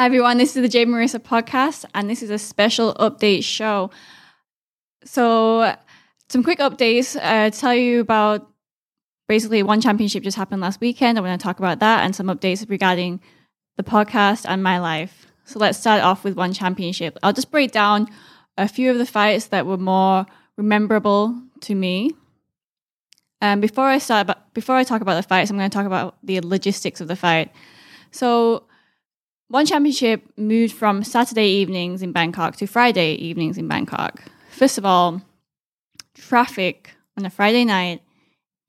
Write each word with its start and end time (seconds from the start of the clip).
Hi, 0.00 0.06
everyone. 0.06 0.38
This 0.38 0.56
is 0.56 0.62
the 0.62 0.68
Jade 0.68 0.88
Marissa 0.88 1.18
podcast, 1.18 1.84
and 1.94 2.08
this 2.08 2.22
is 2.22 2.30
a 2.30 2.38
special 2.38 2.94
update 2.94 3.44
show. 3.44 3.90
So, 5.04 5.76
some 6.30 6.42
quick 6.42 6.58
updates 6.58 7.20
uh, 7.20 7.50
tell 7.50 7.74
you 7.74 8.00
about 8.00 8.48
basically 9.28 9.62
one 9.62 9.82
championship 9.82 10.22
just 10.22 10.38
happened 10.38 10.62
last 10.62 10.80
weekend. 10.80 11.18
I'm 11.18 11.24
going 11.24 11.36
to 11.36 11.42
talk 11.42 11.58
about 11.58 11.80
that 11.80 12.02
and 12.02 12.16
some 12.16 12.28
updates 12.28 12.66
regarding 12.70 13.20
the 13.76 13.82
podcast 13.82 14.46
and 14.48 14.62
my 14.62 14.78
life. 14.78 15.26
So, 15.44 15.58
let's 15.58 15.78
start 15.78 16.02
off 16.02 16.24
with 16.24 16.34
one 16.34 16.54
championship. 16.54 17.18
I'll 17.22 17.34
just 17.34 17.50
break 17.50 17.70
down 17.70 18.08
a 18.56 18.68
few 18.68 18.90
of 18.90 18.96
the 18.96 19.04
fights 19.04 19.48
that 19.48 19.66
were 19.66 19.76
more 19.76 20.24
memorable 20.56 21.38
to 21.60 21.74
me. 21.74 22.12
Um, 23.42 23.60
before 23.60 23.88
I 23.88 23.98
start, 23.98 24.30
before 24.54 24.76
I 24.76 24.84
talk 24.84 25.02
about 25.02 25.16
the 25.16 25.28
fights, 25.28 25.50
I'm 25.50 25.58
going 25.58 25.68
to 25.68 25.76
talk 25.76 25.84
about 25.84 26.16
the 26.22 26.40
logistics 26.40 27.02
of 27.02 27.08
the 27.08 27.16
fight. 27.16 27.52
So, 28.12 28.64
one 29.50 29.66
championship 29.66 30.22
moved 30.36 30.72
from 30.72 31.02
Saturday 31.02 31.48
evenings 31.48 32.02
in 32.02 32.12
Bangkok 32.12 32.54
to 32.56 32.68
Friday 32.68 33.14
evenings 33.14 33.58
in 33.58 33.66
Bangkok. 33.66 34.22
First 34.52 34.78
of 34.78 34.86
all, 34.86 35.20
traffic 36.14 36.92
on 37.18 37.26
a 37.26 37.30
Friday 37.30 37.64
night 37.64 38.00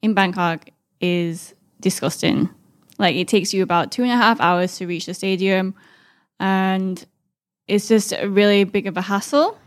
in 0.02 0.16
Bangkok 0.16 0.70
is 1.00 1.54
disgusting. 1.80 2.50
Like 2.98 3.16
it 3.16 3.28
takes 3.28 3.54
you 3.54 3.62
about 3.62 3.92
two 3.92 4.02
and 4.02 4.12
a 4.12 4.16
half 4.16 4.42
hours 4.42 4.76
to 4.78 4.88
reach 4.88 5.06
the 5.06 5.14
stadium, 5.14 5.76
and 6.40 7.06
it's 7.68 7.88
just 7.88 8.12
really 8.26 8.64
big 8.64 8.88
of 8.88 8.98
a 8.98 9.02
hassle. 9.02 9.60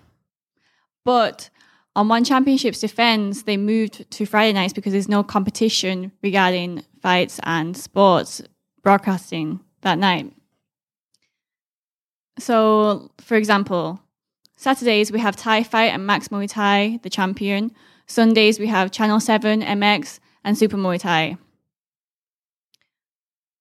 But 1.04 1.48
on 1.94 2.08
one 2.08 2.24
championship's 2.24 2.80
defense, 2.80 3.44
they 3.44 3.56
moved 3.56 4.10
to 4.10 4.26
Friday 4.26 4.52
nights 4.52 4.72
because 4.72 4.92
there's 4.92 5.08
no 5.08 5.22
competition 5.22 6.10
regarding 6.24 6.84
fights 7.00 7.38
and 7.44 7.76
sports 7.76 8.42
broadcasting 8.82 9.60
that 9.82 9.98
night. 9.98 10.32
So, 12.38 13.10
for 13.20 13.36
example, 13.36 14.00
Saturdays 14.56 15.12
we 15.12 15.20
have 15.20 15.36
Thai 15.36 15.62
Fight 15.62 15.92
and 15.92 16.06
Max 16.06 16.28
Muay 16.28 16.48
Thai, 16.48 17.00
the 17.02 17.10
champion. 17.10 17.72
Sundays 18.06 18.58
we 18.58 18.66
have 18.66 18.90
Channel 18.90 19.20
7, 19.20 19.62
MX, 19.62 20.18
and 20.44 20.58
Super 20.58 20.76
Muay 20.76 20.98
Thai. 20.98 21.36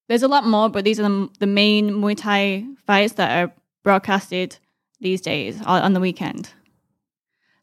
There's 0.10 0.24
a 0.24 0.28
lot 0.28 0.46
more, 0.46 0.70
but 0.70 0.84
these 0.84 1.00
are 1.00 1.28
the, 1.40 1.48
main 1.48 1.92
Muay 1.92 2.18
Thai 2.18 2.66
fights 2.86 3.14
that 3.14 3.44
are 3.44 3.54
broadcasted 3.84 4.58
these 5.00 5.22
days 5.22 5.62
uh, 5.62 5.82
on 5.84 5.94
the 5.94 6.00
weekend 6.00 6.50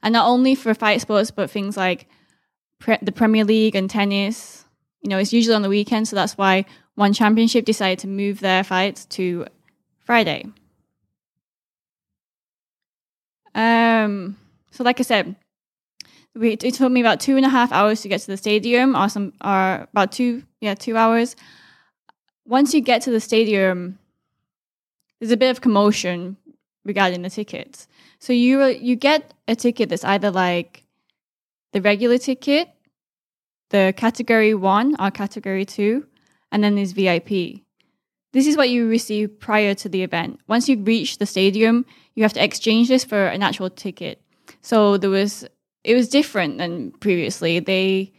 and 0.03 0.13
not 0.13 0.29
only 0.29 0.55
for 0.55 0.75
fight 0.75 1.01
sports, 1.01 1.31
but 1.31 1.51
things 1.51 1.77
like 1.77 2.07
pre- 2.79 2.99
the 3.03 3.13
Premier 3.13 3.45
League 3.45 3.75
and 3.75 3.89
tennis. 3.89 4.65
You 5.03 5.11
know, 5.11 5.19
it's 5.19 5.33
usually 5.33 5.55
on 5.55 5.63
the 5.63 5.69
weekend, 5.69 6.09
so 6.09 6.17
that's 6.17 6.39
why 6.39 6.65
one 6.95 7.13
championship 7.13 7.65
decided 7.65 7.99
to 8.01 8.09
move 8.09 8.41
their 8.41 8.65
fights 8.65 9.05
to 9.07 9.47
Friday. 10.05 10.47
Um, 13.55 14.37
so 14.71 14.85
like 14.85 15.01
I 15.01 15.03
said, 15.03 15.37
we, 16.35 16.53
it 16.53 16.75
took 16.75 16.93
me 16.93 17.01
about 17.01 17.21
two 17.21 17.37
and 17.37 17.45
a 17.45 17.49
half 17.49 17.73
hours 17.73 18.03
to 18.03 18.09
get 18.09 18.21
to 18.21 18.29
the 18.29 18.37
stadium, 18.37 18.97
or 18.97 19.09
some, 19.09 19.33
or 19.45 19.89
about 19.93 20.13
two, 20.13 20.45
yeah, 20.61 20.75
two 20.75 20.97
hours. 20.97 21.37
Once 22.47 22.73
you 22.73 22.81
get 22.81 23.03
to 23.03 23.11
the 23.11 23.21
stadium, 23.21 23.99
there's 25.19 25.33
a 25.33 25.37
bit 25.37 25.51
of 25.51 25.61
commotion 25.61 26.37
regarding 26.85 27.23
the 27.23 27.31
tickets. 27.31 27.89
So 28.19 28.33
you 28.33 28.65
you 28.67 28.97
get 28.97 29.35
a 29.49 29.57
ticket 29.57 29.89
that's 29.89 30.05
either 30.05 30.31
like 30.31 30.85
the 31.73 31.81
regular 31.81 32.19
ticket, 32.19 32.69
the 33.71 33.95
category 33.97 34.55
one 34.55 34.97
or 34.99 35.11
category 35.11 35.65
two, 35.65 36.07
and 36.53 36.63
then 36.63 36.75
there's 36.75 36.93
VIP. 36.93 37.63
This 38.33 38.47
is 38.47 38.57
what 38.57 38.71
you 38.71 38.89
receive 38.89 39.41
prior 39.41 39.75
to 39.75 39.89
the 39.89 40.03
event. 40.03 40.41
Once 40.47 40.69
you 40.69 40.79
reach 40.79 41.19
the 41.19 41.27
stadium, 41.27 41.85
you 42.15 42.23
have 42.23 42.33
to 42.35 42.45
exchange 42.45 42.89
this 42.89 43.05
for 43.05 43.27
an 43.27 43.43
actual 43.43 43.71
ticket. 43.71 44.23
So 44.63 44.97
there 44.97 45.11
was 45.11 45.47
it 45.83 45.95
was 45.95 46.09
different 46.09 46.59
than 46.59 46.93
previously. 46.93 47.59
They 47.59 48.13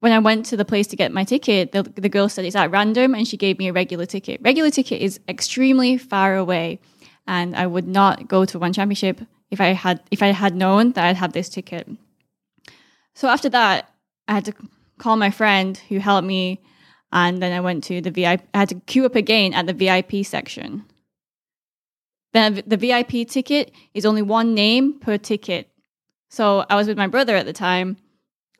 when 0.00 0.12
I 0.12 0.18
went 0.18 0.46
to 0.46 0.56
the 0.56 0.64
place 0.64 0.86
to 0.88 0.96
get 0.96 1.12
my 1.12 1.24
ticket, 1.24 1.72
the, 1.72 1.82
the 1.82 2.08
girl 2.08 2.28
said 2.28 2.44
it's 2.44 2.56
at 2.56 2.70
random 2.70 3.14
and 3.14 3.28
she 3.28 3.36
gave 3.36 3.58
me 3.58 3.68
a 3.68 3.72
regular 3.72 4.06
ticket. 4.06 4.40
Regular 4.42 4.70
ticket 4.70 5.00
is 5.02 5.20
extremely 5.28 5.98
far 5.98 6.36
away 6.36 6.80
and 7.26 7.54
I 7.54 7.66
would 7.66 7.86
not 7.86 8.28
go 8.28 8.44
to 8.44 8.58
one 8.58 8.72
championship 8.72 9.20
if 9.50 9.60
I 9.60 9.68
had 9.68 10.02
if 10.10 10.22
I 10.22 10.28
had 10.28 10.54
known 10.54 10.92
that 10.92 11.04
I'd 11.04 11.16
have 11.16 11.32
this 11.32 11.48
ticket. 11.48 11.88
So 13.14 13.28
after 13.28 13.48
that, 13.50 13.90
I 14.28 14.34
had 14.34 14.44
to 14.46 14.54
call 14.98 15.16
my 15.16 15.30
friend 15.30 15.76
who 15.88 15.98
helped 15.98 16.26
me, 16.26 16.60
and 17.12 17.42
then 17.42 17.52
I 17.52 17.60
went 17.60 17.84
to 17.84 18.00
the 18.00 18.10
VIP. 18.10 18.42
I 18.54 18.58
had 18.58 18.68
to 18.70 18.76
queue 18.86 19.04
up 19.04 19.14
again 19.14 19.52
at 19.54 19.66
the 19.66 19.72
VIP 19.72 20.24
section. 20.24 20.84
Then 22.32 22.62
the 22.66 22.76
VIP 22.76 23.28
ticket 23.28 23.72
is 23.94 24.06
only 24.06 24.22
one 24.22 24.54
name 24.54 25.00
per 25.00 25.18
ticket. 25.18 25.68
So 26.28 26.64
I 26.70 26.76
was 26.76 26.86
with 26.86 26.96
my 26.96 27.08
brother 27.08 27.34
at 27.34 27.46
the 27.46 27.52
time. 27.52 27.96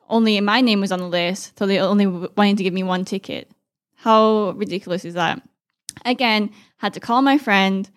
Only 0.09 0.41
my 0.41 0.59
name 0.59 0.81
was 0.81 0.91
on 0.91 0.99
the 0.99 1.07
list, 1.07 1.57
so 1.57 1.65
they 1.65 1.79
only 1.79 2.05
wanted 2.05 2.57
to 2.57 2.63
give 2.63 2.73
me 2.73 2.83
one 2.83 3.05
ticket. 3.05 3.49
How 3.95 4.51
ridiculous 4.51 5.05
is 5.05 5.13
that? 5.13 5.41
Again, 6.03 6.51
had 6.77 6.93
to 6.95 6.99
call 6.99 7.21
my 7.21 7.37
friend 7.37 7.89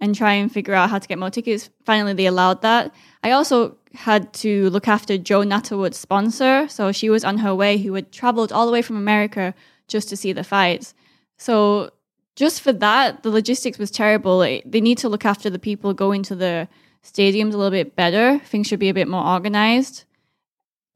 and 0.00 0.14
try 0.14 0.34
and 0.34 0.52
figure 0.52 0.74
out 0.74 0.90
how 0.90 0.98
to 0.98 1.08
get 1.08 1.18
more 1.18 1.30
tickets. 1.30 1.70
Finally, 1.84 2.12
they 2.12 2.26
allowed 2.26 2.62
that. 2.62 2.94
I 3.24 3.32
also 3.32 3.76
had 3.94 4.32
to 4.34 4.70
look 4.70 4.86
after 4.86 5.18
Jo 5.18 5.42
Nattawut's 5.42 5.98
sponsor. 5.98 6.68
So 6.68 6.92
she 6.92 7.10
was 7.10 7.24
on 7.24 7.38
her 7.38 7.54
way, 7.54 7.78
who 7.78 7.94
had 7.94 8.12
traveled 8.12 8.52
all 8.52 8.66
the 8.66 8.72
way 8.72 8.82
from 8.82 8.96
America 8.96 9.54
just 9.88 10.08
to 10.08 10.16
see 10.16 10.32
the 10.32 10.44
fights. 10.44 10.94
So 11.36 11.90
just 12.34 12.60
for 12.60 12.72
that, 12.72 13.22
the 13.22 13.30
logistics 13.30 13.78
was 13.78 13.90
terrible. 13.90 14.40
They 14.40 14.62
need 14.80 14.98
to 14.98 15.08
look 15.08 15.24
after 15.24 15.48
the 15.50 15.58
people 15.58 15.94
going 15.94 16.22
to 16.24 16.34
the 16.34 16.68
stadiums 17.02 17.54
a 17.54 17.56
little 17.56 17.70
bit 17.70 17.96
better. 17.96 18.38
Things 18.40 18.66
should 18.66 18.78
be 18.78 18.88
a 18.88 18.94
bit 18.94 19.08
more 19.08 19.24
organized. 19.24 20.04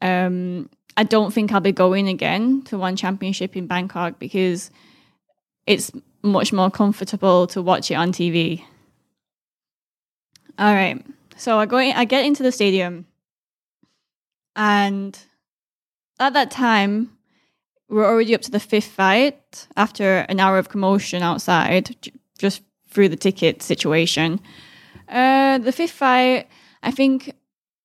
Um, 0.03 0.69
I 0.97 1.05
don't 1.05 1.33
think 1.33 1.53
I'll 1.53 1.61
be 1.61 1.73
going 1.73 2.09
again 2.09 2.63
to 2.63 2.79
one 2.79 2.97
championship 2.97 3.57
in 3.57 3.67
Bangkok 3.67 4.19
because 4.19 4.71
it's 5.67 5.93
much 6.23 6.53
more 6.53 6.71
comfortable 6.71 7.47
to 7.49 7.63
watch 7.63 7.91
it 7.91 7.95
on 7.95 8.13
TV. 8.13 8.65
All 10.59 10.75
right. 10.75 11.05
So 11.37 11.59
I 11.59 11.67
go 11.67 11.79
in, 11.79 11.97
I 11.97 12.05
get 12.05 12.27
into 12.27 12.43
the 12.43 12.53
stadium 12.53 13.07
and 14.57 15.19
at 16.19 16.35
that 16.35 16.51
time 16.51 17.17
we're 17.91 18.07
already 18.07 18.35
up 18.35 18.41
to 18.43 18.51
the 18.51 18.61
fifth 18.61 18.93
fight 18.93 19.67
after 19.77 20.21
an 20.29 20.41
hour 20.41 20.59
of 20.59 20.69
commotion 20.69 21.23
outside 21.23 21.97
just 22.39 22.63
through 22.89 23.09
the 23.09 23.17
ticket 23.17 23.63
situation. 23.63 24.41
Uh, 25.09 25.59
the 25.59 25.73
fifth 25.73 25.93
fight, 25.93 26.49
I 26.83 26.91
think 26.93 27.35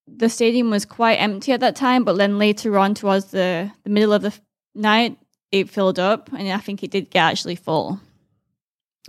the 0.06 0.28
stadium 0.28 0.70
was 0.70 0.84
quite 0.84 1.16
empty 1.16 1.52
at 1.52 1.60
that 1.60 1.76
time, 1.76 2.04
but 2.04 2.16
then 2.16 2.38
later 2.38 2.78
on 2.78 2.94
towards 2.94 3.26
the, 3.26 3.70
the 3.82 3.90
middle 3.90 4.12
of 4.12 4.22
the 4.22 4.32
night, 4.74 5.18
it 5.50 5.68
filled 5.68 5.98
up 5.98 6.30
and 6.32 6.50
I 6.50 6.58
think 6.58 6.82
it 6.82 6.90
did 6.90 7.10
get 7.10 7.20
actually 7.20 7.56
full. 7.56 8.00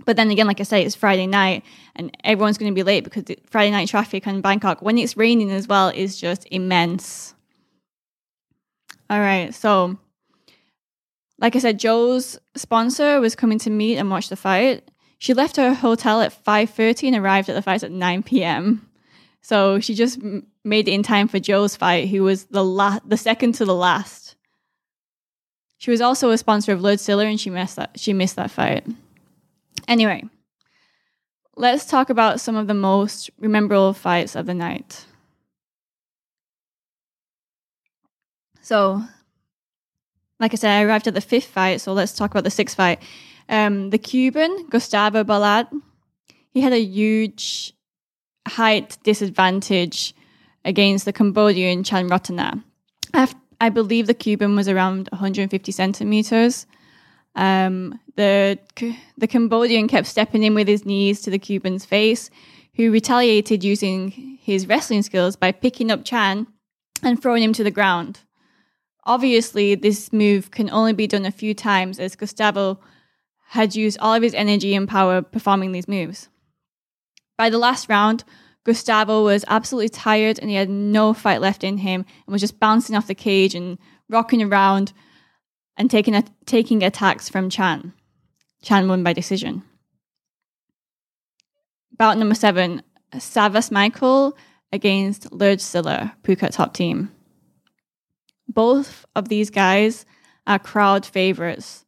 But 0.04 0.16
then 0.16 0.30
again, 0.30 0.46
like 0.46 0.60
I 0.60 0.64
say, 0.64 0.82
it's 0.82 0.94
Friday 0.94 1.26
night 1.26 1.64
and 1.96 2.16
everyone's 2.24 2.58
going 2.58 2.72
to 2.72 2.74
be 2.74 2.84
late 2.84 3.04
because 3.04 3.24
Friday 3.46 3.70
night 3.70 3.88
traffic 3.88 4.26
in 4.26 4.40
Bangkok, 4.40 4.82
when 4.82 4.98
it's 4.98 5.16
raining 5.16 5.50
as 5.50 5.66
well, 5.66 5.88
is 5.88 6.16
just 6.16 6.46
immense. 6.50 7.34
All 9.10 9.20
right. 9.20 9.54
So, 9.54 9.98
like 11.38 11.54
I 11.54 11.60
said, 11.60 11.78
Joe's 11.78 12.38
sponsor 12.56 13.20
was 13.20 13.36
coming 13.36 13.58
to 13.60 13.70
meet 13.70 13.96
and 13.96 14.10
watch 14.10 14.28
the 14.28 14.36
fight. 14.36 14.90
She 15.18 15.34
left 15.34 15.56
her 15.56 15.74
hotel 15.74 16.20
at 16.20 16.44
5.30 16.44 17.08
and 17.08 17.16
arrived 17.16 17.48
at 17.48 17.54
the 17.54 17.62
fight 17.62 17.82
at 17.82 17.90
9 17.90 18.22
p.m. 18.22 18.88
So 19.40 19.80
she 19.80 19.94
just 19.94 20.18
made 20.64 20.88
it 20.88 20.92
in 20.92 21.02
time 21.02 21.28
for 21.28 21.38
Joe's 21.38 21.76
fight, 21.76 22.08
who 22.08 22.22
was 22.22 22.44
the 22.46 22.64
la- 22.64 23.00
the 23.04 23.16
second 23.16 23.52
to 23.54 23.64
the 23.64 23.74
last. 23.74 24.36
She 25.78 25.90
was 25.90 26.00
also 26.00 26.30
a 26.30 26.38
sponsor 26.38 26.72
of 26.72 26.80
Lerdsila, 26.80 27.24
and 27.24 27.40
she 27.40 27.50
missed 27.50 27.76
that. 27.76 27.98
She 27.98 28.12
missed 28.12 28.36
that 28.36 28.50
fight. 28.50 28.84
Anyway, 29.86 30.24
let's 31.56 31.86
talk 31.86 32.10
about 32.10 32.40
some 32.40 32.56
of 32.56 32.66
the 32.66 32.74
most 32.74 33.30
memorable 33.38 33.92
fights 33.94 34.34
of 34.34 34.46
the 34.46 34.54
night. 34.54 35.06
So, 38.60 39.02
like 40.40 40.52
I 40.52 40.56
said, 40.56 40.70
I 40.70 40.82
arrived 40.82 41.08
at 41.08 41.14
the 41.14 41.20
fifth 41.20 41.48
fight, 41.48 41.80
so 41.80 41.92
let's 41.92 42.12
talk 42.12 42.30
about 42.30 42.44
the 42.44 42.50
sixth 42.50 42.76
fight. 42.76 43.02
Um, 43.48 43.90
the 43.90 43.98
Cuban, 43.98 44.66
Gustavo 44.68 45.24
Balart, 45.24 45.68
he 46.50 46.60
had 46.60 46.72
a 46.72 46.80
huge 46.80 47.74
height 48.46 48.98
disadvantage 49.02 50.14
against 50.64 51.04
the 51.04 51.12
Cambodian 51.12 51.84
Chan 51.84 52.08
Ratana. 52.08 52.62
I 53.60 53.70
believe 53.70 54.06
the 54.06 54.14
Cuban 54.14 54.54
was 54.54 54.68
around 54.68 55.08
150 55.10 55.72
centimeters. 55.72 56.66
Um, 57.34 57.98
the 58.16 58.58
the 59.16 59.26
Cambodian 59.26 59.88
kept 59.88 60.06
stepping 60.06 60.42
in 60.42 60.54
with 60.54 60.68
his 60.68 60.84
knees 60.84 61.20
to 61.22 61.30
the 61.30 61.38
Cuban's 61.38 61.84
face, 61.84 62.30
who 62.74 62.92
retaliated 62.92 63.64
using 63.64 64.38
his 64.40 64.66
wrestling 64.66 65.02
skills 65.02 65.36
by 65.36 65.52
picking 65.52 65.90
up 65.90 66.04
Chan 66.04 66.46
and 67.02 67.20
throwing 67.20 67.42
him 67.42 67.52
to 67.54 67.64
the 67.64 67.70
ground. 67.70 68.20
Obviously, 69.08 69.74
this 69.74 70.12
move 70.12 70.50
can 70.50 70.68
only 70.68 70.92
be 70.92 71.06
done 71.06 71.24
a 71.24 71.30
few 71.30 71.54
times 71.54 71.98
as 71.98 72.14
Gustavo 72.14 72.78
had 73.48 73.74
used 73.74 73.98
all 74.00 74.12
of 74.12 74.22
his 74.22 74.34
energy 74.34 74.74
and 74.74 74.86
power 74.86 75.22
performing 75.22 75.72
these 75.72 75.88
moves. 75.88 76.28
By 77.38 77.48
the 77.48 77.56
last 77.56 77.88
round, 77.88 78.22
Gustavo 78.64 79.24
was 79.24 79.46
absolutely 79.48 79.88
tired 79.88 80.38
and 80.38 80.50
he 80.50 80.56
had 80.56 80.68
no 80.68 81.14
fight 81.14 81.40
left 81.40 81.64
in 81.64 81.78
him 81.78 82.04
and 82.26 82.32
was 82.32 82.42
just 82.42 82.60
bouncing 82.60 82.94
off 82.94 83.06
the 83.06 83.14
cage 83.14 83.54
and 83.54 83.78
rocking 84.10 84.42
around 84.42 84.92
and 85.78 85.90
taking, 85.90 86.14
a, 86.14 86.22
taking 86.44 86.82
attacks 86.82 87.30
from 87.30 87.48
Chan. 87.48 87.94
Chan 88.60 88.88
won 88.88 89.02
by 89.02 89.14
decision. 89.14 89.62
Bout 91.96 92.18
number 92.18 92.34
seven, 92.34 92.82
Savas 93.14 93.70
Michael 93.70 94.36
against 94.70 95.30
Lerdsila, 95.30 96.12
Phuket 96.24 96.52
top 96.52 96.74
team. 96.74 97.10
Both 98.48 99.04
of 99.14 99.28
these 99.28 99.50
guys 99.50 100.06
are 100.46 100.58
crowd 100.58 101.04
favorites. 101.04 101.84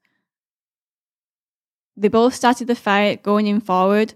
They 1.96 2.08
both 2.08 2.34
started 2.34 2.68
the 2.68 2.74
fight 2.74 3.22
going 3.22 3.46
in 3.46 3.60
forward, 3.60 4.14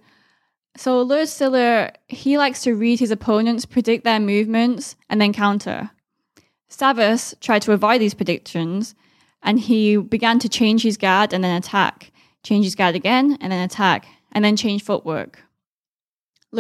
so 0.76 1.05
Lerdsila, 1.06 1.93
he 2.08 2.37
likes 2.37 2.62
to 2.62 2.75
read 2.75 2.99
his 2.99 3.11
opponents, 3.11 3.64
predict 3.64 4.05
their 4.05 4.19
movements, 4.19 4.96
and 5.08 5.20
then 5.20 5.32
counter. 5.32 5.91
Savas 6.69 7.38
tried 7.41 7.62
to 7.62 7.73
avoid 7.73 8.00
these 8.00 8.14
predictions, 8.14 8.94
and 9.43 9.61
he 9.61 9.97
began 9.97 10.38
to 10.40 10.49
change 10.49 10.82
his 10.82 10.97
guard 10.97 11.32
and 11.32 11.44
then 11.44 11.56
attack, 11.56 12.11
change 12.43 12.64
his 12.64 12.75
guard 12.75 12.97
again 12.97 13.38
and 13.40 13.52
then 13.52 13.64
attack, 13.64 14.06
and 14.32 14.44
then 14.44 14.56
change 14.56 14.82
footwork. 14.82 15.44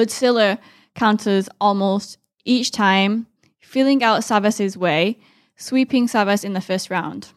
Siller 0.06 0.58
counters 0.94 1.48
almost 1.60 2.18
each 2.44 2.70
time, 2.70 3.26
feeling 3.60 4.04
out 4.04 4.20
Savas's 4.20 4.76
way, 4.76 5.18
sweeping 5.56 6.06
Savas 6.06 6.44
in 6.44 6.52
the 6.52 6.60
first 6.60 6.90
round. 6.90 7.32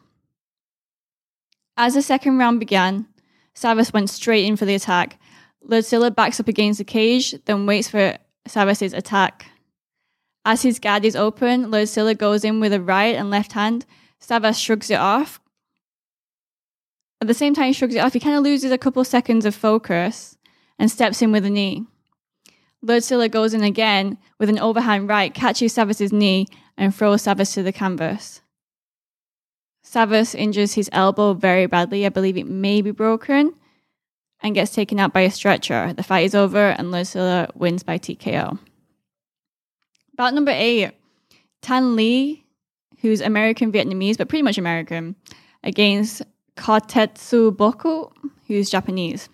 As 1.76 1.94
the 1.94 2.02
second 2.02 2.38
round 2.38 2.60
began, 2.60 3.06
Savas 3.54 3.92
went 3.92 4.10
straight 4.10 4.44
in 4.44 4.56
for 4.56 4.64
the 4.64 4.74
attack, 4.74 5.18
Lerdsila 5.66 6.14
backs 6.14 6.40
up 6.40 6.48
against 6.48 6.78
the 6.78 6.84
cage, 6.84 7.34
then 7.44 7.66
waits 7.66 7.90
for 7.90 8.16
Savas's 8.48 8.92
attack. 8.92 9.46
As 10.44 10.62
his 10.62 10.78
guard 10.78 11.04
is 11.04 11.16
open, 11.16 11.66
Lerdsila 11.66 12.16
goes 12.16 12.44
in 12.44 12.60
with 12.60 12.72
a 12.72 12.80
right 12.80 13.14
and 13.14 13.30
left 13.30 13.52
hand. 13.52 13.84
Savas 14.20 14.58
shrugs 14.58 14.90
it 14.90 14.98
off. 14.98 15.40
At 17.20 17.26
the 17.26 17.34
same 17.34 17.54
time 17.54 17.66
he 17.66 17.72
shrugs 17.72 17.94
it 17.94 17.98
off, 17.98 18.12
he 18.12 18.20
kind 18.20 18.36
of 18.36 18.44
loses 18.44 18.70
a 18.70 18.78
couple 18.78 19.04
seconds 19.04 19.44
of 19.44 19.54
focus 19.54 20.38
and 20.78 20.90
steps 20.90 21.20
in 21.20 21.32
with 21.32 21.44
a 21.44 21.50
knee. 21.50 21.86
Lerdsila 22.84 23.30
goes 23.30 23.54
in 23.54 23.64
again 23.64 24.16
with 24.38 24.48
an 24.48 24.58
overhand 24.58 25.08
right, 25.08 25.34
catches 25.34 25.74
Savas's 25.74 26.12
knee, 26.12 26.46
and 26.78 26.94
throws 26.94 27.24
Savas 27.24 27.52
to 27.54 27.62
the 27.62 27.72
canvas. 27.72 28.40
Savas 29.84 30.34
injures 30.34 30.74
his 30.74 30.88
elbow 30.92 31.34
very 31.34 31.66
badly. 31.66 32.06
I 32.06 32.08
believe 32.08 32.36
it 32.36 32.46
may 32.46 32.80
be 32.80 32.92
broken 32.92 33.52
and 34.40 34.54
gets 34.54 34.72
taken 34.72 35.00
out 35.00 35.12
by 35.12 35.22
a 35.22 35.30
stretcher. 35.30 35.92
The 35.92 36.02
fight 36.02 36.24
is 36.24 36.34
over 36.34 36.70
and 36.70 36.88
Lerdsila 36.88 37.54
wins 37.56 37.82
by 37.82 37.98
TKO. 37.98 38.58
Bout 40.14 40.34
number 40.34 40.52
eight, 40.54 40.92
Thanh 41.62 41.96
Le, 41.96 42.36
who's 43.00 43.20
American 43.20 43.72
Vietnamese, 43.72 44.16
but 44.16 44.28
pretty 44.28 44.42
much 44.42 44.58
American, 44.58 45.16
against 45.64 46.22
Kotetsu 46.56 47.56
Boku, 47.56 48.10
who's 48.46 48.70
Japanese. 48.70 49.28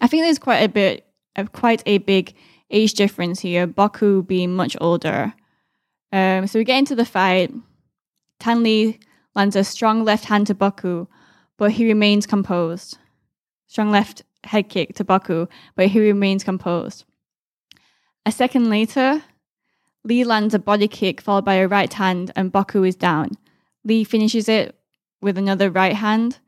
I 0.00 0.06
think 0.06 0.24
there's 0.24 0.38
quite 0.38 0.58
a 0.58 0.68
bit 0.68 1.06
of 1.36 1.52
quite 1.52 1.82
a 1.86 1.98
big 1.98 2.34
age 2.70 2.94
difference 2.94 3.40
here, 3.40 3.66
Boku 3.66 4.26
being 4.26 4.54
much 4.54 4.76
older. 4.80 5.34
Um, 6.14 6.46
so 6.46 6.60
we 6.60 6.64
get 6.64 6.78
into 6.78 6.94
the 6.94 7.04
fight. 7.04 7.52
Thanh 8.38 8.62
Le 8.62 8.96
lands 9.34 9.56
a 9.56 9.64
strong 9.64 10.04
left 10.04 10.26
hand 10.26 10.46
to 10.46 10.54
Boku, 10.54 11.08
but 11.58 11.72
he 11.72 11.88
remains 11.88 12.24
composed. 12.24 12.98
Strong 13.66 13.90
left 13.90 14.22
head 14.44 14.68
kick 14.68 14.94
to 14.94 15.04
Boku, 15.04 15.48
but 15.74 15.88
he 15.88 15.98
remains 15.98 16.44
composed. 16.44 17.04
A 18.24 18.30
second 18.30 18.70
later, 18.70 19.24
Le 20.04 20.24
lands 20.24 20.54
a 20.54 20.60
body 20.60 20.86
kick 20.86 21.20
followed 21.20 21.44
by 21.44 21.54
a 21.54 21.66
right 21.66 21.92
hand, 21.92 22.30
and 22.36 22.52
Boku 22.52 22.86
is 22.86 22.94
down. 22.94 23.30
Le 23.82 24.04
finishes 24.04 24.48
it 24.48 24.76
with 25.20 25.36
another 25.36 25.68
right 25.68 25.96
hand, 25.96 26.38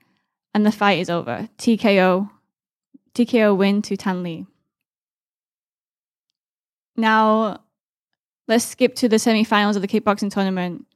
and 0.55 0.65
the 0.65 0.71
fight 0.71 1.01
is 1.01 1.11
over. 1.11 1.49
TKO. 1.59 2.31
TKO 3.15 3.57
win 3.57 3.83
to 3.83 3.97
Thanh 3.97 4.23
Le. 4.23 4.47
Now, 6.97 7.66
let's 8.49 8.65
skip 8.65 8.95
to 8.97 9.09
the 9.09 9.19
semi-finals 9.19 9.77
of 9.77 9.83
the 9.83 9.89
kickboxing 9.89 10.33
tournament, 10.33 10.87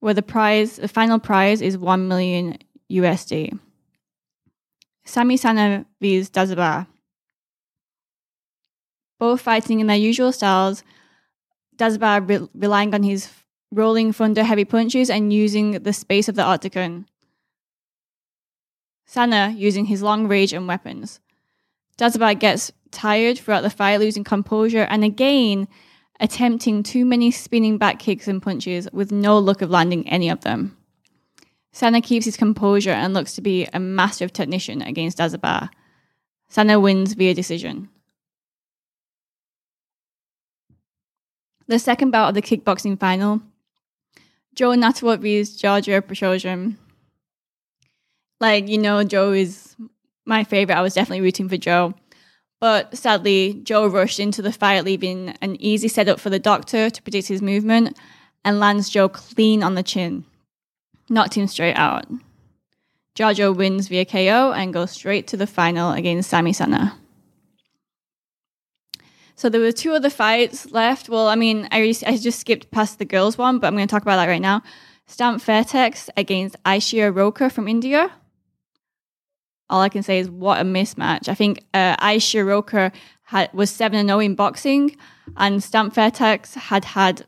where 0.00 0.14
the 0.14 0.22
prize, 0.22 0.76
the 0.76 0.88
final 0.88 1.18
prize, 1.18 1.60
is 1.62 1.78
one 1.78 2.08
million 2.08 2.58
USD. 2.90 3.58
Samy 5.06 5.38
Sana 5.38 5.84
vs 6.00 6.30
Dazaba. 6.30 6.86
Both 9.18 9.42
fighting 9.42 9.80
in 9.80 9.86
their 9.86 9.96
usual 9.96 10.32
styles, 10.32 10.82
Dazaba 11.76 12.26
re- 12.28 12.48
relying 12.54 12.94
on 12.94 13.02
his 13.02 13.28
rolling 13.70 14.12
thunder 14.12 14.44
heavy 14.44 14.64
punches 14.64 15.10
and 15.10 15.32
using 15.32 15.82
the 15.82 15.92
space 15.92 16.28
of 16.28 16.34
the 16.34 16.42
octagon. 16.42 17.06
Sana 19.06 19.52
using 19.56 19.86
his 19.86 20.02
long 20.02 20.26
range 20.26 20.52
and 20.52 20.66
weapons. 20.66 21.20
Dazaba 21.98 22.38
gets 22.38 22.72
tired 22.90 23.38
throughout 23.38 23.62
the 23.62 23.70
fight, 23.70 24.00
losing 24.00 24.24
composure, 24.24 24.86
and 24.88 25.04
again 25.04 25.68
attempting 26.20 26.82
too 26.82 27.04
many 27.04 27.30
spinning 27.30 27.78
back 27.78 27.98
kicks 27.98 28.28
and 28.28 28.42
punches 28.42 28.88
with 28.92 29.12
no 29.12 29.38
luck 29.38 29.62
of 29.62 29.70
landing 29.70 30.08
any 30.08 30.28
of 30.28 30.40
them. 30.42 30.76
Sana 31.72 32.00
keeps 32.00 32.24
his 32.24 32.36
composure 32.36 32.92
and 32.92 33.14
looks 33.14 33.34
to 33.34 33.40
be 33.42 33.66
a 33.72 33.80
massive 33.80 34.32
technician 34.32 34.80
against 34.80 35.18
Dazaba. 35.18 35.70
Sana 36.48 36.78
wins 36.78 37.14
via 37.14 37.34
decision. 37.34 37.88
The 41.66 41.78
second 41.78 42.10
bout 42.10 42.28
of 42.28 42.34
the 42.34 42.42
kickboxing 42.42 43.00
final, 43.00 43.40
Jo 44.54 44.70
Nattawut 44.70 45.20
vs. 45.20 45.56
Giorgio 45.56 46.00
Petrosyan. 46.00 46.76
Like, 48.38 48.68
you 48.68 48.78
know, 48.78 49.02
Joe 49.02 49.32
is 49.32 49.74
my 50.26 50.44
favorite. 50.44 50.76
I 50.76 50.82
was 50.82 50.94
definitely 50.94 51.22
rooting 51.22 51.48
for 51.48 51.56
Joe. 51.56 51.94
But 52.64 52.96
sadly, 52.96 53.60
Joe 53.62 53.86
rushed 53.86 54.18
into 54.18 54.40
the 54.40 54.50
fight, 54.50 54.86
leaving 54.86 55.36
an 55.42 55.60
easy 55.60 55.86
setup 55.86 56.18
for 56.18 56.30
the 56.30 56.38
doctor 56.38 56.88
to 56.88 57.02
predict 57.02 57.28
his 57.28 57.42
movement 57.42 57.98
and 58.42 58.58
lands 58.58 58.88
Joe 58.88 59.10
clean 59.10 59.62
on 59.62 59.74
the 59.74 59.82
chin 59.82 60.24
knocked 61.10 61.34
him 61.34 61.46
straight 61.46 61.74
out. 61.74 62.06
Giorgio 63.14 63.52
wins 63.52 63.88
via 63.88 64.06
KO 64.06 64.52
and 64.52 64.72
goes 64.72 64.92
straight 64.92 65.26
to 65.26 65.36
the 65.36 65.46
final 65.46 65.92
against 65.92 66.32
Samy 66.32 66.54
Sana. 66.54 66.98
So 69.36 69.50
there 69.50 69.60
were 69.60 69.70
two 69.70 69.92
other 69.92 70.08
fights 70.08 70.72
left. 70.72 71.10
Well, 71.10 71.28
I 71.28 71.34
mean, 71.34 71.68
I, 71.70 71.94
I 72.06 72.16
just 72.16 72.40
skipped 72.40 72.70
past 72.70 72.98
the 72.98 73.04
girls 73.04 73.36
one, 73.36 73.58
but 73.58 73.66
I'm 73.66 73.76
going 73.76 73.86
to 73.86 73.92
talk 73.92 74.00
about 74.00 74.16
that 74.16 74.28
right 74.28 74.40
now. 74.40 74.62
Stamp 75.06 75.42
Fairtex 75.42 76.08
against 76.16 76.56
Aishia 76.64 77.14
Roka 77.14 77.50
from 77.50 77.68
India. 77.68 78.10
All 79.70 79.80
I 79.80 79.88
can 79.88 80.02
say 80.02 80.18
is 80.18 80.30
what 80.30 80.60
a 80.60 80.64
mismatch. 80.64 81.28
I 81.28 81.34
think 81.34 81.64
uh, 81.72 81.96
Aishia 81.96 82.44
Roka 82.46 82.92
had, 83.22 83.52
was 83.54 83.70
7 83.70 84.06
0 84.06 84.18
in 84.20 84.34
boxing, 84.34 84.96
and 85.36 85.62
Stamp 85.62 85.94
Fairtex 85.94 86.54
had 86.54 86.84
had 86.84 87.26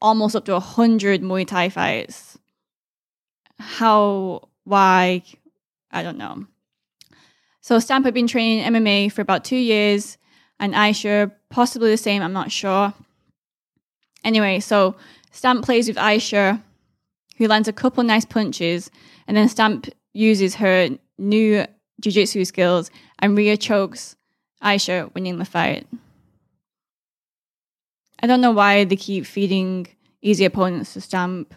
almost 0.00 0.36
up 0.36 0.44
to 0.44 0.52
100 0.52 1.22
Muay 1.22 1.46
Thai 1.46 1.68
fights 1.68 2.36
how, 3.58 4.48
why, 4.64 5.22
I 5.90 6.02
don't 6.02 6.18
know. 6.18 6.46
So 7.60 7.78
Stamp 7.78 8.04
had 8.04 8.14
been 8.14 8.26
training 8.26 8.64
MMA 8.64 9.10
for 9.10 9.22
about 9.22 9.44
two 9.44 9.56
years, 9.56 10.18
and 10.60 10.74
Aisha 10.74 11.32
possibly 11.50 11.90
the 11.90 11.96
same. 11.96 12.22
I'm 12.22 12.32
not 12.32 12.52
sure. 12.52 12.94
Anyway, 14.24 14.60
so 14.60 14.96
Stamp 15.32 15.64
plays 15.64 15.88
with 15.88 15.96
Aisha, 15.96 16.62
who 17.38 17.48
lands 17.48 17.68
a 17.68 17.72
couple 17.72 18.02
nice 18.04 18.24
punches, 18.24 18.90
and 19.26 19.36
then 19.36 19.48
Stamp 19.48 19.88
uses 20.12 20.56
her 20.56 20.90
new 21.18 21.64
jiu-jitsu 22.00 22.44
skills, 22.44 22.90
and 23.18 23.36
rear 23.36 23.56
chokes 23.56 24.16
Aisha, 24.62 25.12
winning 25.14 25.38
the 25.38 25.44
fight. 25.44 25.86
I 28.22 28.26
don't 28.26 28.40
know 28.40 28.52
why 28.52 28.84
they 28.84 28.96
keep 28.96 29.26
feeding 29.26 29.86
easy 30.22 30.44
opponents 30.44 30.94
to 30.94 31.00
Stamp 31.00 31.54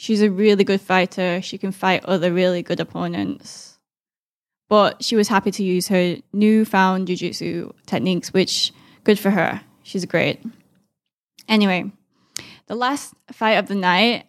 she's 0.00 0.22
a 0.22 0.30
really 0.30 0.64
good 0.64 0.80
fighter. 0.80 1.42
She 1.42 1.58
can 1.58 1.72
fight 1.72 2.04
other 2.06 2.32
really 2.32 2.62
good 2.62 2.80
opponents. 2.80 3.78
but 4.70 5.02
she 5.02 5.16
was 5.16 5.26
happy 5.26 5.50
to 5.50 5.64
use 5.64 5.88
her 5.88 6.16
newfound 6.32 7.08
jujitsu 7.08 7.72
techniques, 7.86 8.32
which 8.32 8.72
good 9.02 9.18
for 9.18 9.30
her. 9.32 9.60
She's 9.82 10.04
great. 10.06 10.40
Anyway, 11.48 11.90
the 12.68 12.76
last 12.76 13.12
fight 13.32 13.58
of 13.58 13.66
the 13.66 13.74
night 13.74 14.26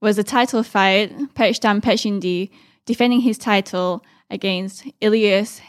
was 0.00 0.18
a 0.18 0.24
title 0.24 0.64
fight, 0.64 1.12
Petchdam 1.34 1.80
Petchyindee 1.80 2.50
defending 2.86 3.20
his 3.20 3.36
title 3.36 4.04
against 4.30 4.84
Ilias 5.00 5.60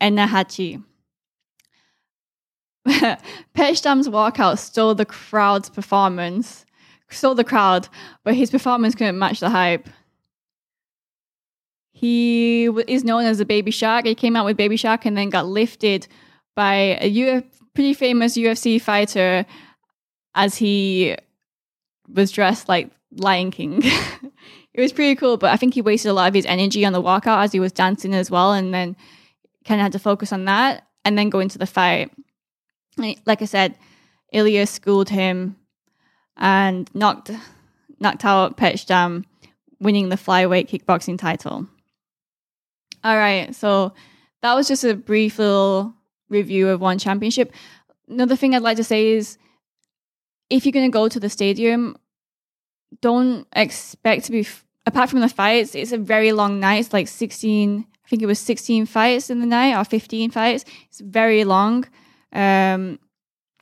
Ennahachi. 0.00 0.82
Petchdam's 3.54 4.08
walkout 4.08 4.58
stole 4.58 4.94
the 4.94 5.04
crowd's 5.04 5.68
performance, 5.68 6.64
stole 7.10 7.34
the 7.34 7.44
crowd, 7.44 7.88
but 8.24 8.34
his 8.34 8.50
performance 8.50 8.94
couldn't 8.94 9.18
match 9.18 9.40
the 9.40 9.50
hype. 9.50 9.88
He 11.92 12.66
is 12.86 13.04
known 13.04 13.24
as 13.24 13.40
a 13.40 13.44
baby 13.44 13.70
shark. 13.70 14.06
He 14.06 14.14
came 14.14 14.36
out 14.36 14.44
with 14.44 14.56
baby 14.56 14.76
shark 14.76 15.04
and 15.04 15.16
then 15.16 15.30
got 15.30 15.46
lifted 15.46 16.06
by 16.54 16.96
a 17.00 17.38
Uf- 17.38 17.44
pretty 17.74 17.92
famous 17.92 18.36
UFC 18.36 18.80
fighter 18.80 19.44
as 20.34 20.56
he 20.56 21.16
was 22.08 22.30
dressed 22.30 22.68
like 22.68 22.90
Lion 23.16 23.50
King. 23.50 23.82
it 24.78 24.82
was 24.82 24.92
pretty 24.92 25.16
cool, 25.16 25.36
but 25.36 25.50
I 25.50 25.56
think 25.56 25.74
he 25.74 25.82
wasted 25.82 26.08
a 26.08 26.14
lot 26.14 26.28
of 26.28 26.34
his 26.34 26.46
energy 26.46 26.84
on 26.84 26.92
the 26.92 27.02
walkout 27.02 27.42
as 27.42 27.50
he 27.50 27.58
was 27.58 27.72
dancing 27.72 28.14
as 28.14 28.30
well, 28.30 28.52
and 28.52 28.72
then 28.72 28.96
kind 29.64 29.80
of 29.80 29.82
had 29.82 29.92
to 29.92 29.98
focus 29.98 30.32
on 30.32 30.44
that 30.44 30.86
and 31.04 31.18
then 31.18 31.30
go 31.30 31.40
into 31.40 31.58
the 31.58 31.66
fight. 31.66 32.12
Like 32.96 33.42
I 33.42 33.46
said, 33.46 33.76
Ilya 34.32 34.68
schooled 34.68 35.08
him 35.08 35.56
and 36.36 36.88
knocked 36.94 37.32
knocked 37.98 38.24
out 38.24 38.56
Petchdam, 38.56 39.24
winning 39.80 40.10
the 40.10 40.16
flyweight 40.16 40.68
kickboxing 40.68 41.18
title. 41.18 41.66
All 43.02 43.16
right, 43.16 43.52
so 43.56 43.92
that 44.42 44.54
was 44.54 44.68
just 44.68 44.84
a 44.84 44.94
brief 44.94 45.40
little 45.40 45.92
review 46.28 46.68
of 46.68 46.80
one 46.80 47.00
championship. 47.00 47.52
Another 48.08 48.36
thing 48.36 48.54
I'd 48.54 48.62
like 48.62 48.76
to 48.76 48.84
say 48.84 49.08
is 49.08 49.38
if 50.50 50.64
you're 50.64 50.72
going 50.72 50.88
to 50.88 50.94
go 50.94 51.08
to 51.08 51.18
the 51.18 51.28
stadium, 51.28 51.96
don't 53.00 53.44
expect 53.52 54.26
to 54.26 54.32
be, 54.32 54.46
apart 54.88 55.10
from 55.10 55.20
the 55.20 55.28
fights, 55.28 55.74
it's 55.74 55.92
a 55.92 55.98
very 55.98 56.32
long 56.32 56.60
night. 56.60 56.80
It's 56.80 56.92
like 56.92 57.08
16, 57.08 57.86
I 58.04 58.08
think 58.08 58.22
it 58.22 58.26
was 58.26 58.38
16 58.38 58.86
fights 58.86 59.30
in 59.30 59.40
the 59.40 59.46
night 59.46 59.78
or 59.78 59.84
15 59.84 60.30
fights. 60.30 60.64
It's 60.88 61.00
very 61.00 61.44
long. 61.44 61.84
Um, 62.32 62.98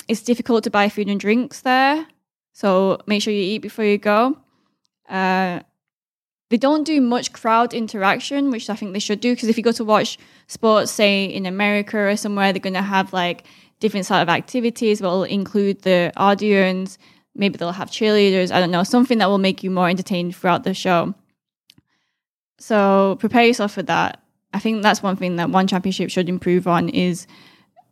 it's 0.09 0.23
difficult 0.23 0.65
to 0.65 0.71
buy 0.71 0.89
food 0.89 1.09
and 1.09 1.21
drinks 1.21 1.61
there. 1.61 2.07
So 2.53 3.01
make 3.07 3.23
sure 3.23 3.33
you 3.33 3.43
eat 3.43 3.59
before 3.59 3.85
you 3.85 3.99
go. 3.99 4.39
Uh, 5.09 5.61
they 6.49 6.57
don't 6.57 6.85
do 6.85 7.01
much 7.01 7.33
crowd 7.33 7.75
interaction, 7.75 8.51
which 8.51 8.71
I 8.71 8.77
think 8.77 8.93
they 8.93 9.01
should 9.01 9.21
do. 9.21 9.35
Because 9.35 9.49
if 9.49 9.57
you 9.57 9.65
go 9.65 9.73
to 9.73 9.85
watch 9.85 10.17
sports, 10.47 10.93
say 10.93 11.25
in 11.25 11.45
America 11.45 11.99
or 11.99 12.17
somewhere, 12.17 12.53
they're 12.53 12.61
going 12.61 12.75
to 12.75 12.83
have 12.83 13.13
like 13.13 13.45
different 13.81 14.07
sort 14.07 14.23
of 14.23 14.29
activities. 14.29 15.01
that 15.01 15.09
Will 15.09 15.25
include 15.25 15.83
the 15.83 16.13
audience. 16.17 16.99
Maybe 17.37 17.59
they'll 17.59 17.73
have 17.73 17.91
cheerleaders. 17.91 18.51
I 18.51 18.61
don't 18.61 18.71
know 18.71 18.83
something 18.83 19.19
that 19.19 19.29
will 19.29 19.39
make 19.39 19.63
you 19.63 19.71
more 19.71 19.89
entertained 19.89 20.35
throughout 20.35 20.65
the 20.65 20.75
show. 20.75 21.15
So 22.59 23.17
prepare 23.21 23.45
yourself 23.45 23.73
for 23.73 23.83
that. 23.83 24.23
I 24.55 24.59
think 24.59 24.83
that's 24.83 25.03
one 25.03 25.17
thing 25.17 25.37
that 25.37 25.51
one 25.51 25.67
championship 25.67 26.11
should 26.11 26.29
improve 26.29 26.67
on 26.67 26.89
is 26.89 27.27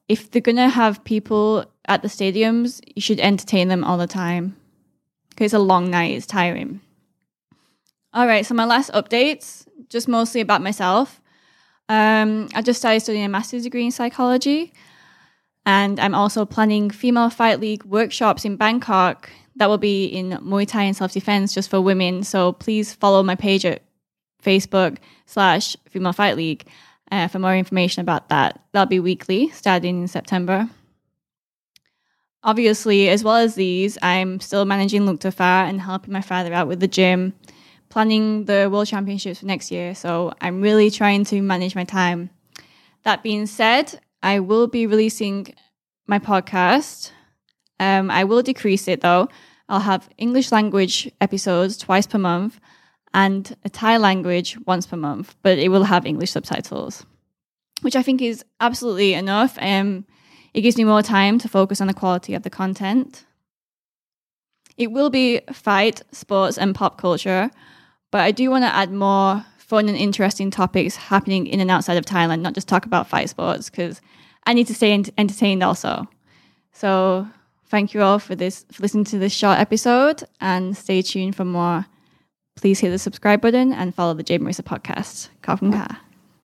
if 0.08 0.30
they're 0.30 0.40
going 0.40 0.56
to 0.56 0.68
have 0.68 1.04
people 1.04 1.66
at 1.86 2.02
the 2.02 2.08
stadiums, 2.08 2.80
you 2.94 3.02
should 3.02 3.20
entertain 3.20 3.68
them 3.68 3.84
all 3.84 3.98
the 3.98 4.06
time. 4.06 4.56
Because 5.30 5.46
it's 5.46 5.54
a 5.54 5.58
long 5.58 5.90
night, 5.90 6.14
it's 6.14 6.26
tiring. 6.26 6.80
All 8.12 8.26
right, 8.26 8.46
so 8.46 8.54
my 8.54 8.64
last 8.64 8.92
updates, 8.92 9.66
just 9.88 10.08
mostly 10.08 10.40
about 10.40 10.62
myself. 10.62 11.20
Um, 11.88 12.48
I 12.54 12.62
just 12.62 12.78
started 12.78 13.00
studying 13.00 13.24
a 13.24 13.28
master's 13.28 13.64
degree 13.64 13.84
in 13.84 13.90
psychology, 13.90 14.72
and 15.66 15.98
I'm 15.98 16.14
also 16.14 16.44
planning 16.44 16.90
female 16.90 17.30
fight 17.30 17.60
league 17.60 17.84
workshops 17.84 18.44
in 18.44 18.56
Bangkok 18.56 19.30
that 19.56 19.68
will 19.68 19.78
be 19.78 20.06
in 20.06 20.30
Muay 20.30 20.66
Thai 20.66 20.84
and 20.84 20.96
self 20.96 21.12
defense 21.12 21.54
just 21.54 21.70
for 21.70 21.80
women. 21.80 22.22
So 22.22 22.52
please 22.52 22.92
follow 22.92 23.22
my 23.22 23.34
page 23.34 23.64
at 23.64 23.82
Facebook 24.42 24.98
slash 25.26 25.76
Female 25.88 26.12
Fight 26.12 26.36
League 26.36 26.66
uh, 27.10 27.28
for 27.28 27.38
more 27.38 27.56
information 27.56 28.00
about 28.02 28.28
that. 28.28 28.60
That'll 28.72 28.86
be 28.86 29.00
weekly, 29.00 29.48
starting 29.50 30.02
in 30.02 30.08
September. 30.08 30.68
Obviously, 32.42 33.08
as 33.08 33.24
well 33.24 33.36
as 33.36 33.54
these, 33.54 33.96
I'm 34.02 34.38
still 34.40 34.66
managing 34.66 35.02
Luktafa 35.02 35.66
and 35.68 35.80
helping 35.80 36.12
my 36.12 36.20
father 36.20 36.52
out 36.52 36.68
with 36.68 36.80
the 36.80 36.88
gym 36.88 37.32
planning 37.94 38.44
the 38.46 38.68
World 38.72 38.88
Championships 38.88 39.38
for 39.38 39.46
next 39.46 39.70
year. 39.70 39.94
So 39.94 40.34
I'm 40.40 40.60
really 40.60 40.90
trying 40.90 41.24
to 41.26 41.40
manage 41.40 41.76
my 41.76 41.84
time. 41.84 42.28
That 43.04 43.22
being 43.22 43.46
said, 43.46 44.00
I 44.24 44.40
will 44.40 44.66
be 44.66 44.86
releasing 44.86 45.54
my 46.06 46.18
podcast. 46.18 47.10
Um, 47.78 48.10
I 48.10 48.24
will 48.24 48.42
decrease 48.42 48.88
it 48.88 49.02
though. 49.02 49.28
I'll 49.68 49.80
have 49.80 50.08
English 50.16 50.50
language 50.50 51.12
episodes 51.20 51.76
twice 51.76 52.06
per 52.06 52.18
month 52.18 52.58
and 53.12 53.54
a 53.64 53.68
Thai 53.68 53.98
language 53.98 54.56
once 54.66 54.86
per 54.86 54.96
month, 54.96 55.36
but 55.42 55.58
it 55.58 55.68
will 55.68 55.84
have 55.84 56.06
English 56.06 56.30
subtitles, 56.30 57.04
which 57.82 57.96
I 57.96 58.02
think 58.02 58.22
is 58.22 58.42
absolutely 58.60 59.12
enough. 59.12 59.58
Um, 59.60 60.06
it 60.54 60.62
gives 60.62 60.78
me 60.78 60.84
more 60.84 61.02
time 61.02 61.38
to 61.40 61.48
focus 61.48 61.82
on 61.82 61.86
the 61.86 61.94
quality 61.94 62.32
of 62.32 62.44
the 62.44 62.50
content. 62.50 63.26
It 64.78 64.90
will 64.90 65.10
be 65.10 65.42
fight, 65.52 66.00
sports, 66.12 66.56
and 66.56 66.74
pop 66.74 66.96
culture, 66.96 67.50
but 68.10 68.22
I 68.22 68.30
do 68.30 68.50
want 68.50 68.64
to 68.64 68.74
add 68.74 68.90
more 68.90 69.44
fun 69.66 69.88
and 69.88 69.96
interesting 69.96 70.50
topics 70.50 70.94
happening 70.96 71.46
in 71.46 71.60
and 71.60 71.70
outside 71.70 71.96
of 71.96 72.04
Thailand, 72.04 72.40
not 72.40 72.54
just 72.54 72.68
talk 72.68 72.84
about 72.84 73.08
fight 73.08 73.30
sports, 73.30 73.70
because 73.70 74.00
I 74.46 74.52
need 74.52 74.66
to 74.66 74.74
stay 74.74 74.92
ent- 74.92 75.10
entertained 75.16 75.62
also. 75.62 76.06
So 76.72 77.26
thank 77.66 77.94
you 77.94 78.02
all 78.02 78.18
for 78.18 78.34
this 78.34 78.66
for 78.70 78.82
listening 78.82 79.04
to 79.04 79.18
this 79.18 79.32
short 79.32 79.58
episode 79.58 80.24
and 80.40 80.76
stay 80.76 81.02
tuned 81.02 81.36
for 81.36 81.44
more. 81.44 81.86
Please 82.56 82.80
hit 82.80 82.90
the 82.90 82.98
subscribe 82.98 83.40
button 83.40 83.72
and 83.72 83.94
follow 83.94 84.14
the 84.14 84.22
Jade 84.22 84.40
Marissa 84.40 84.62
podcast. 84.62 85.28
Ka. 85.42 86.13